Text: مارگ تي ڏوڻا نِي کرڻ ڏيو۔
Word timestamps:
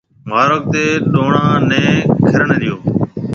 مارگ 0.29 0.61
تي 0.71 0.85
ڏوڻا 1.11 1.45
نِي 1.69 1.83
کرڻ 2.29 2.49
ڏيو۔ 2.61 2.75